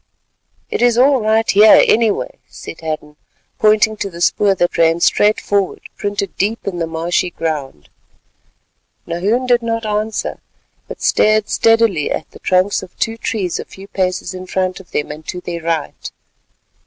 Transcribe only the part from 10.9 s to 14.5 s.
stared steadily at the trunks of two trees a few paces in